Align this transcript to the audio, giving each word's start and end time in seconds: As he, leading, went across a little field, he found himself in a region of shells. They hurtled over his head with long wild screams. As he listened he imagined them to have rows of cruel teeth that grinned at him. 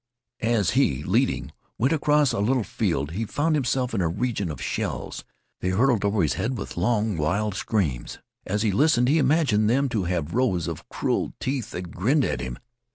As 0.41 0.71
he, 0.71 1.03
leading, 1.03 1.51
went 1.77 1.93
across 1.93 2.31
a 2.33 2.39
little 2.39 2.63
field, 2.63 3.11
he 3.11 3.23
found 3.23 3.53
himself 3.53 3.93
in 3.93 4.01
a 4.01 4.07
region 4.07 4.49
of 4.49 4.59
shells. 4.59 5.23
They 5.59 5.69
hurtled 5.69 6.03
over 6.03 6.23
his 6.23 6.33
head 6.33 6.57
with 6.57 6.75
long 6.75 7.17
wild 7.17 7.53
screams. 7.53 8.17
As 8.47 8.63
he 8.63 8.71
listened 8.71 9.09
he 9.09 9.19
imagined 9.19 9.69
them 9.69 9.89
to 9.89 10.05
have 10.05 10.33
rows 10.33 10.67
of 10.67 10.89
cruel 10.89 11.33
teeth 11.39 11.69
that 11.69 11.91
grinned 11.91 12.25
at 12.25 12.41
him. 12.41 12.57